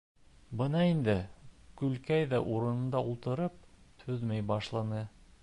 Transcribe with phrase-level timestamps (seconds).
[0.61, 1.13] Бына инде
[1.81, 3.61] Гөлкәй ҙә урынында ултырып
[4.03, 5.07] түҙмәй башланы.